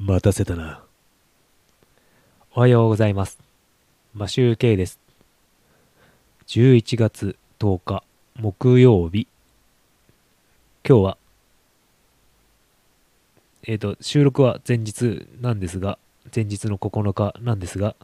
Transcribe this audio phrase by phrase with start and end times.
[0.00, 0.80] 待たせたな。
[2.54, 3.40] おはようございます。
[4.14, 5.00] マシューケイです。
[6.46, 8.04] 11月10日
[8.36, 9.26] 木曜日。
[10.88, 11.18] 今日は、
[13.64, 15.98] えっ、と、収録は前日なんですが、
[16.32, 17.96] 前日の9日なんですが、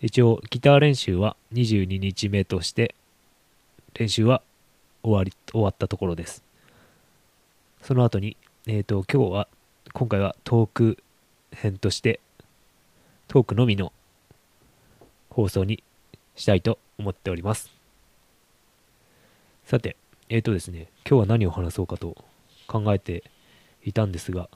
[0.00, 2.94] 一応ギター練習は22日目として、
[3.92, 4.40] 練習は
[5.02, 6.42] 終わり、終わったところです。
[7.82, 9.48] その後に、えっ、と、今日は、
[9.96, 10.98] 今回はトーク
[11.52, 12.18] 編として、
[13.28, 13.92] トークのみの
[15.30, 15.84] 放送に
[16.34, 17.70] したいと思っております。
[19.64, 19.96] さて、
[20.28, 22.16] えっ、とですね、今日は何を話そうかと
[22.66, 23.22] 考えて
[23.84, 24.48] いたんですが、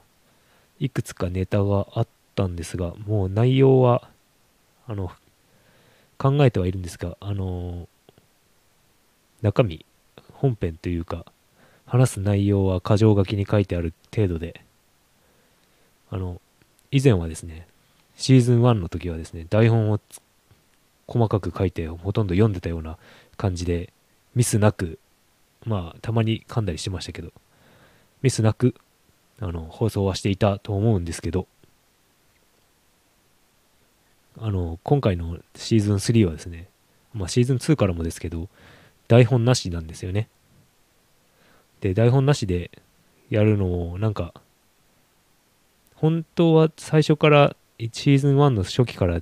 [0.77, 4.09] いくつかネタがあったんですが、もう内容は、
[4.87, 5.09] あの、
[6.17, 7.87] 考えてはいるんですが、あの
[9.41, 9.85] 中身、
[10.33, 11.23] 本編というか、
[11.85, 14.65] 話す内容は箇条書きに書いてある程度で、
[16.09, 16.41] あの、
[16.91, 17.67] 以前はですね、
[18.15, 19.99] シーズン1の時はですね、台本を
[21.07, 22.97] 細かく書いて、ほとんど読んでたような
[23.37, 23.93] 感じで、
[24.35, 24.99] ミスなく、
[25.65, 27.31] まあ、たまに噛んだりしてましたけど、
[28.21, 28.75] ミスなく、
[29.39, 31.47] あの、放送はしていたと思うんですけど、
[34.37, 36.67] あの、今回のシーズン3はですね、
[37.13, 38.47] まあ、シーズン2からもですけど、
[39.07, 40.29] 台本なしなんですよね。
[41.81, 42.71] で、台本なしで
[43.29, 44.33] やるのを、なんか、
[45.99, 49.21] 本当は最初から、シーズン1の初期から、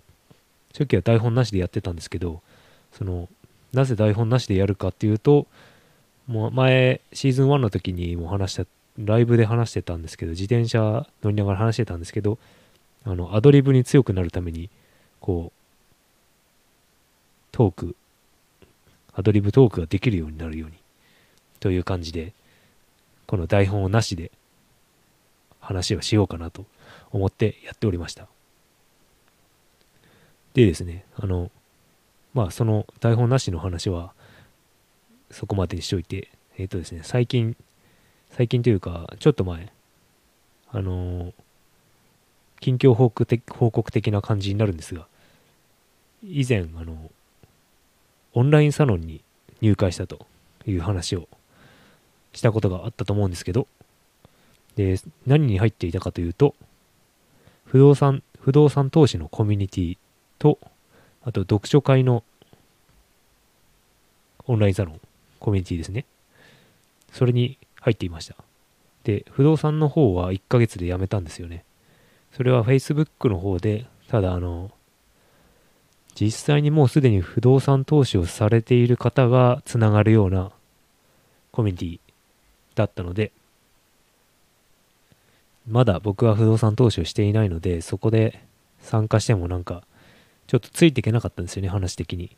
[0.74, 2.42] 初期は台本なしでやってたんですけど、
[2.92, 3.28] その、
[3.74, 5.48] なぜ台本なしでやるかっていうと、
[6.28, 8.66] もう前、シーズン1の時にも話した、
[9.00, 12.38] ライブで話してたんですけど、自転車乗りながら話してたんですけど、
[13.06, 14.70] あの、アドリブに強くなるために、
[15.20, 15.58] こう、
[17.52, 17.96] トーク、
[19.16, 20.76] アドリブトークができるようになるように、
[21.60, 22.34] という感じで、
[23.26, 24.32] この台本をなしで
[25.68, 26.66] 話をしようかなと
[27.12, 28.28] 思ってやっておりました。
[30.54, 31.52] でですね、あの、
[32.34, 34.14] まあその台本なしの話は
[35.30, 37.58] そこまでにしといて、えっ、とですね、最近、
[38.32, 39.74] 最近というか、ちょっと前、
[40.70, 41.34] あの
[42.62, 45.06] 近況報告的報告的な感じになるんですが、
[46.24, 47.12] 以前、あの、
[48.34, 49.22] オンラインサロンに
[49.60, 50.28] 入会したと
[50.66, 51.28] いう話を
[52.32, 53.68] したことがあったと思うんですけど、
[54.78, 56.56] で、何に入っていたかというと、
[57.66, 59.98] 不動産、不動産投資のコミュニティ
[60.38, 60.60] と、
[61.24, 62.24] あと読書会の
[64.46, 65.02] オンラインサロン、
[65.40, 66.06] コミュニティですね。
[67.12, 68.36] それに入っていました。
[69.04, 71.66] で、不動産の方は1ヶ月で辞めたんですよね。
[72.34, 74.70] それは Facebook の方で、ただあの、
[76.14, 80.52] 実際にもうすでに不動産投資をされている方がつながるような
[81.52, 82.00] コミュニティ
[82.76, 83.32] だったので、
[85.68, 88.44] まだ僕は不動産投資をしていないので、そこで
[88.80, 89.84] 参加してもなんか、
[90.48, 92.36] ちょっとついていけなかったんですよね、話的に。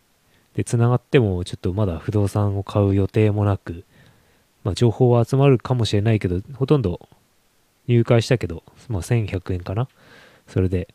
[0.56, 3.84] で、つながってもちょっとまだ不動産を買う予定もなく、
[4.64, 7.08] まあ情報は集まるかもしれないけど、ほとんど
[7.88, 9.88] 入会したけど、まあ1100円かな。
[10.48, 10.88] それで、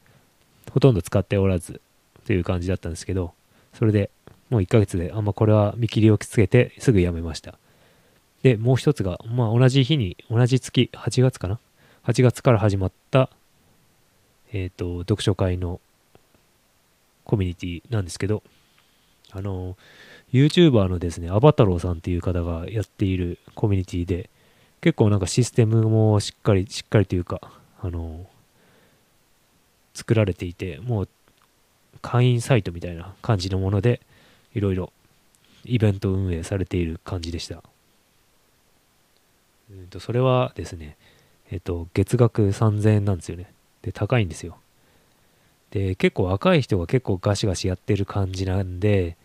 [0.73, 1.81] ほとんど使っておらず、
[2.27, 3.33] という感じだったんですけど、
[3.75, 4.11] それで
[4.51, 7.59] もう1ヶ月で、あんまこれは見切りをつけてすぐ辞めました。
[8.43, 11.59] で、もう一つが、まあ同じ日に、同じ月、8月かな
[12.05, 13.31] ?8 月から始まった、
[14.53, 15.81] えっ、と、読書会の
[17.25, 18.43] コミュニティなんですけど、
[19.33, 19.77] あの、
[20.33, 24.31] YouTuber のですね、アバタローさんっていう方がやっているコミュニティで、
[24.81, 27.41] 結構なんかシステムもしっかり、しっかりというか、
[27.81, 28.27] あの、
[29.95, 31.09] 作られていて、もう
[32.03, 34.01] 会員サイトみたいな感じのもので、
[34.55, 34.93] いろいろ
[35.65, 37.63] イベント運営されている感じでした。
[39.71, 40.97] うんとそれはですね、
[41.55, 43.47] えっと、月額3000円なんですよね。
[43.83, 44.59] で、高いんですよ。
[45.71, 49.17] で、結構若い人が結構ガシガシやってる感じなんで、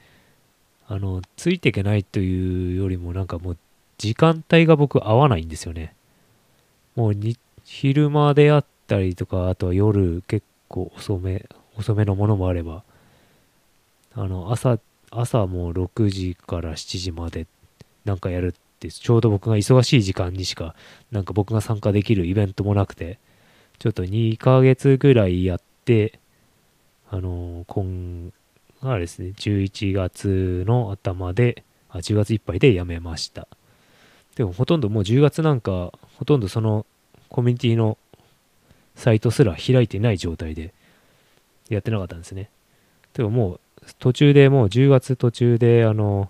[0.88, 3.58] あの、ついていけないというよりもなんかもう
[3.98, 5.96] 時間帯が僕合わないんですよね。
[6.96, 11.48] もうに昼間であったりとか、あとは夜結構遅め、
[11.80, 12.84] 遅めのものもあれば、
[14.14, 14.78] あの、朝、
[15.10, 17.48] 朝もう6時から7時まで
[18.06, 20.74] なんかやるって、ちょうど僕が忙しい時間にしか、
[21.12, 23.20] なんか僕が参加できるイベントもなくて、
[23.78, 26.20] ちょっと2ヶ月ぐらいやって、
[27.12, 28.32] あの、今、
[28.82, 33.48] あれですね、11月の頭で、あ、10月いっぱいで辞めました。
[34.36, 36.86] でもほとんどもう10月なんか、ほとんどその
[37.28, 37.98] コミュニティの
[38.96, 40.74] サイトすら開いてない状態で
[41.70, 42.50] やってなかったんですね。
[43.14, 43.60] でももう
[43.98, 46.30] 途中でもう10月途中であの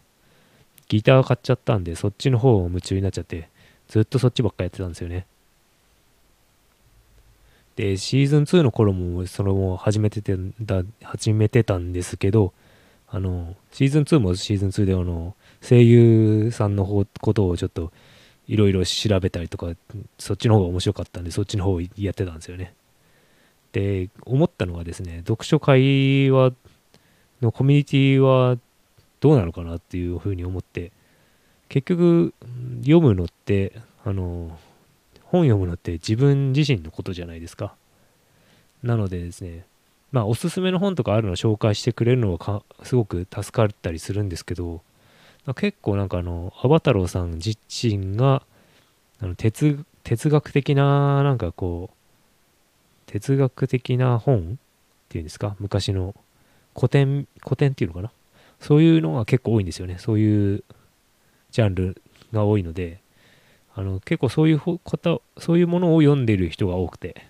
[0.89, 3.47] ギター買っちゃったんでそっちの方を夢中になっちゃって
[3.87, 5.25] ずっとそっちばっかやってたんですよね。
[7.75, 12.53] で、シーズン2の頃もそれも始めててだ、始めてたんですけど、
[13.07, 17.93] あの、シーズン2もシーズン2であの、声優さんの方ことをちょっと
[18.47, 19.67] いろいろ調べたりとか、
[20.17, 22.73] そっちの方が面白かったんで、そっちの方をやってたんですよね。
[23.71, 26.51] で、思ったのはですね、読書会は、
[27.41, 28.57] のコミュニティは
[29.19, 30.91] どうなのかなっていうふうに思って、
[31.67, 32.33] 結局、
[32.81, 33.73] 読むのって、
[34.03, 34.57] あの、
[35.23, 37.75] 本読むのって自分自身のことじゃないですか。
[38.81, 39.65] なのでですね、
[40.11, 44.81] まあ、おすすめの本とかあるのを紹介してくれるのはすごく助かったりするんですけど、
[45.55, 48.43] 結構なんかあの、アバ太郎さん自身が、
[49.21, 56.15] あの哲哲学的な、なんかこう、哲学的な本っていうんですか、昔の
[56.75, 58.11] 古典、古典っていうのかな。
[58.59, 59.97] そういうのが結構多いんですよね。
[59.99, 60.63] そういう
[61.51, 62.01] ジャンル
[62.33, 62.99] が多いので、
[63.75, 67.25] あの結構そういう方、そういうものを読んでる人が多くて、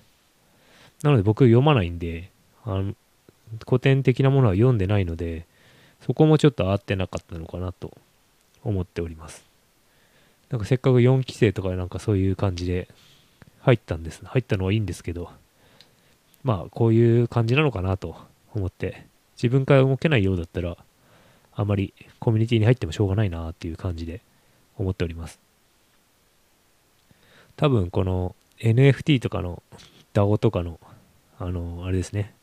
[1.04, 2.32] なので僕読まないんで、
[2.66, 2.94] あの
[3.68, 5.46] 古典的なものは読んでないので、
[6.02, 7.96] そこもちょっと合ってなかったのかなと
[8.64, 9.46] 思っております。
[10.50, 12.88] なんかせっかく4期生とかなんかそういう感じで
[13.62, 14.26] 入ったんです。
[14.26, 15.32] 入ったのはいいんですけど、
[16.44, 18.16] まあこういう感じなのかなと
[18.56, 19.06] 思って、
[19.36, 20.78] 自分から動けないようだったら、
[21.60, 24.22] あまりコミュニティに入ってもしょうがないなっていう感じで
[24.78, 25.42] 思っております。
[27.58, 29.62] 多分この NFT とかの
[30.14, 30.80] DAO とかの、
[31.38, 32.34] あの、あれですね、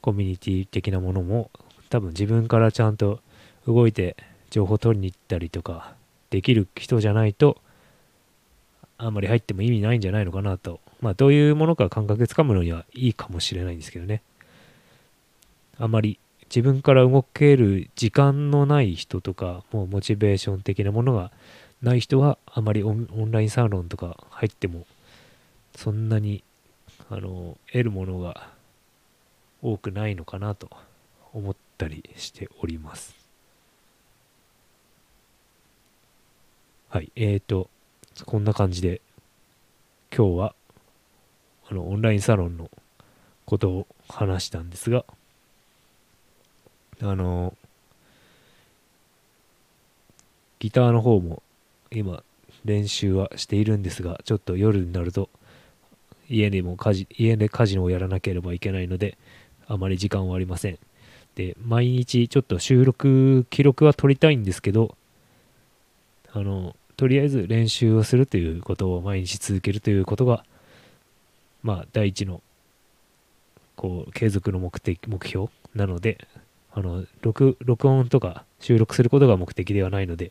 [0.00, 1.48] コミュニティ的なものも
[1.90, 3.20] 多分自分からちゃんと
[3.68, 4.16] 動いて
[4.50, 5.94] 情報取りに行ったりとか
[6.30, 7.58] できる人じゃないと
[8.98, 10.80] あんまり入っても意味ないんじゃないのかなと。
[11.00, 14.22] まあどういうものか感覚つかむのにはいいかもしれないんですけどね。
[15.78, 16.18] あまり
[16.48, 21.32] 自分から動ける時間のない人とか、もうモチベーション的なものが
[21.82, 24.86] ない人はあまりオンラインサロンとか入っても
[25.74, 26.42] そんなに
[27.10, 28.48] あの得るものが
[29.62, 30.70] 多くないのかなと
[31.32, 33.14] 思ったりしております。
[36.88, 37.68] はい、えーと、
[38.24, 39.02] こんな感じで
[40.16, 40.54] 今日は
[41.68, 42.70] あのオンラインサロンの
[43.44, 45.04] ことを話したんですが、
[47.02, 47.54] あの、
[50.58, 51.42] ギターの方も
[51.90, 52.22] 今
[52.64, 55.28] 練習はしているんですが、ちょっと夜になると
[56.28, 59.16] 家でも家事、家で家事をやらなければいけないので、
[59.66, 60.78] あまり時間はありません。
[61.34, 64.96] で、毎日ちょっと収録、記録は取りたいんですけど、
[66.32, 70.44] あの、とりあえず練習をするということを毎日続けるということが、
[71.62, 72.42] まあ、第一の、
[73.76, 76.26] こう、継続の目的、目標なので、
[76.76, 80.30] あの、録、録音とか収録することが目的ではないので、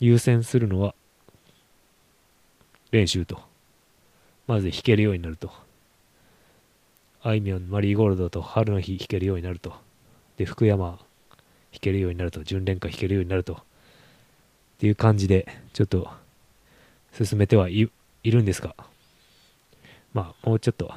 [0.00, 0.96] 優先するのは
[2.90, 3.40] 練習と。
[4.48, 5.52] まず弾けるようになると。
[7.22, 9.72] あいみょん、マリーゴールドと春の日弾けるようになると。
[10.36, 10.98] で、福山弾
[11.80, 12.42] けるようになると。
[12.42, 13.54] 純恋歌弾けるようになると。
[13.54, 13.56] っ
[14.80, 16.10] ていう感じで、ちょっと
[17.12, 17.88] 進めてはい
[18.24, 18.74] るんですが、
[20.12, 20.92] まあ、もうちょっと、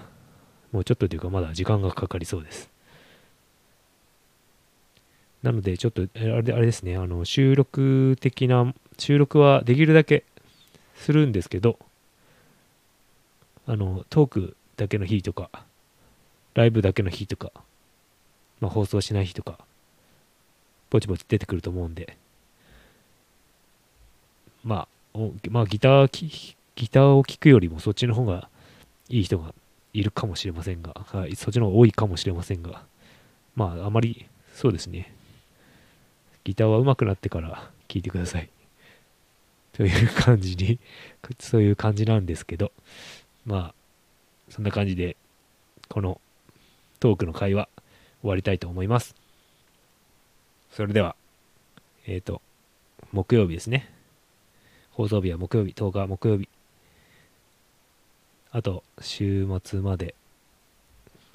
[0.72, 2.75] もうちょっとというか、まだ時間がかかりそうです。
[5.46, 10.24] なので、ちょっと、あれあれですね、あの、収録的な、収録はできるだけ
[10.96, 11.78] するんですけど、
[13.68, 15.52] あの、トークだけの日とか、
[16.56, 17.52] ライブだけの日とか、
[18.60, 19.60] まあ、放送しない日とか、
[20.90, 22.18] ぼちぼち出てくると思うんで、
[24.64, 25.20] まあ、
[25.52, 28.50] まあ、ギター、ギターを聴くよりもそっちの方が
[29.10, 29.54] いい人が
[29.94, 32.82] いるかもしれませんが、はい、そっちの方が多いかもしれませんが、
[33.56, 34.26] まあ、あまり、
[34.56, 35.14] そうですね、
[36.46, 38.50] ギターは上手くなってから聴いてください。
[39.74, 40.80] という感じに、
[41.40, 42.72] そういう感じなんですけど、
[43.46, 43.76] まあ、
[44.50, 45.18] そんな感じで、
[45.90, 46.22] この
[47.02, 47.68] トークの会話
[48.22, 49.16] 終わりたいと思います。
[50.72, 51.16] それでは、
[52.08, 52.42] えっ、ー、と、
[53.12, 53.92] 木曜日ですね。
[54.92, 56.48] 放送日は木曜日、10日木曜日。
[58.52, 60.16] あと、週末まで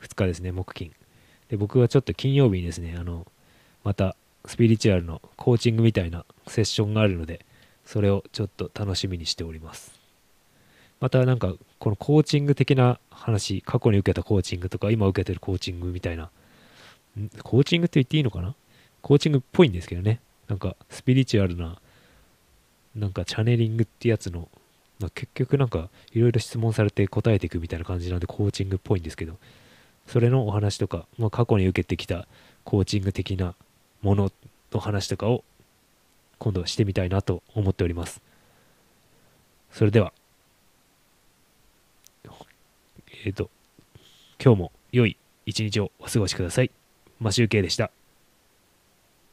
[0.00, 0.92] 2日ですね、木金。
[1.48, 3.26] で、僕はちょっと金曜日にですね、あの、
[3.84, 4.16] また
[4.46, 7.44] スピリチュアルのコーチングみたいなセッションがあるので、
[7.84, 9.98] それをちょっと楽しみにしております。
[11.00, 16.30] またなんか、このコーチング的な話、過去に受けたコーチングとか、今受けてるコーチングみたいな、
[17.42, 18.54] コーチングって言っていいのかな？
[19.02, 20.20] コーチングっぽいんですけどね。
[20.46, 21.78] なんか、スピリチュアルな、
[22.94, 24.48] なんかチャネリングってやつの、
[24.98, 29.38] ま、結局なんか、いろいろ質問されて答えていくみたいな感じなんで、コーチングっぽいんですけど、
[30.06, 32.28] それのお話とか、まあ、過去に受けてきた
[32.64, 33.54] コーチング的な
[34.02, 34.32] もの
[34.72, 35.44] の話とかを
[36.38, 38.22] 今度はしてみたいなと思っております。
[39.70, 40.12] それでは、
[43.24, 43.50] えっ、ー、と、
[44.42, 46.70] 今日も良い一日をお過ごしください。
[47.18, 47.90] マシュウケイでした。